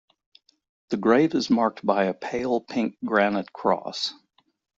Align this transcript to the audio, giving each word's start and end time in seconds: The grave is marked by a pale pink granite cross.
The 0.89 0.97
grave 0.97 1.35
is 1.35 1.51
marked 1.51 1.85
by 1.85 2.05
a 2.05 2.15
pale 2.15 2.59
pink 2.59 2.97
granite 3.05 3.53
cross. 3.53 4.15